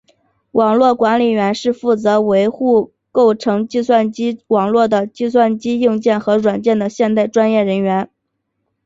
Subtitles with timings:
[0.53, 8.09] 网络管理员是负责维护构成计算机网络的计算机硬件和软件的现代专业人员。